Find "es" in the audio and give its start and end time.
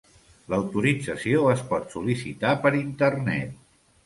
1.53-1.61